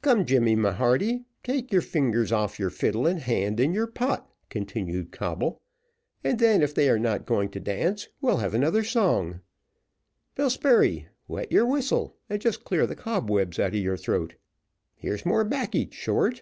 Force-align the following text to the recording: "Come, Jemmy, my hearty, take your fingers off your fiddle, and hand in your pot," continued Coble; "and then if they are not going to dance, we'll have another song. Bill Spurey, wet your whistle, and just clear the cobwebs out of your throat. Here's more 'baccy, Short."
"Come, 0.00 0.24
Jemmy, 0.24 0.56
my 0.56 0.72
hearty, 0.72 1.26
take 1.42 1.70
your 1.70 1.82
fingers 1.82 2.32
off 2.32 2.58
your 2.58 2.70
fiddle, 2.70 3.06
and 3.06 3.20
hand 3.20 3.60
in 3.60 3.74
your 3.74 3.86
pot," 3.86 4.26
continued 4.48 5.12
Coble; 5.12 5.60
"and 6.24 6.38
then 6.38 6.62
if 6.62 6.74
they 6.74 6.88
are 6.88 6.98
not 6.98 7.26
going 7.26 7.50
to 7.50 7.60
dance, 7.60 8.08
we'll 8.22 8.38
have 8.38 8.54
another 8.54 8.82
song. 8.82 9.40
Bill 10.34 10.48
Spurey, 10.48 11.08
wet 11.28 11.52
your 11.52 11.66
whistle, 11.66 12.16
and 12.30 12.40
just 12.40 12.64
clear 12.64 12.86
the 12.86 12.96
cobwebs 12.96 13.58
out 13.58 13.74
of 13.74 13.74
your 13.74 13.98
throat. 13.98 14.34
Here's 14.96 15.26
more 15.26 15.44
'baccy, 15.44 15.90
Short." 15.92 16.40